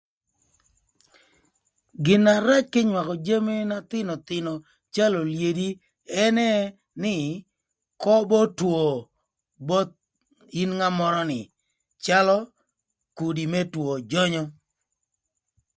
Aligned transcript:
Gin 2.03 2.21
na 2.25 2.33
rac 2.47 2.65
kï 2.73 2.81
makö 2.93 3.13
jami 3.25 3.55
na 3.69 3.77
thïnöthïnö 3.89 4.51
calö 4.95 5.17
olyedi 5.25 5.69
ënë 6.25 6.51
nï 7.03 7.15
köbö 8.03 8.39
two 8.57 8.91
both 9.67 9.91
in 10.61 10.69
ngat 10.77 10.93
mörö 10.99 11.21
ni 11.31 11.39
calö 12.05 12.37
kudi 13.17 13.43
më 13.53 13.61
two 13.73 13.89
jönyö. 14.11 14.43